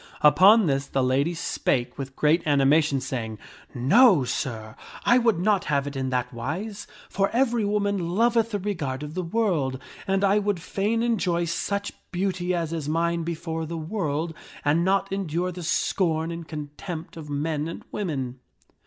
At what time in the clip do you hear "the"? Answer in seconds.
0.87-1.03, 8.49-8.57, 9.13-9.21, 13.67-13.77, 15.51-15.61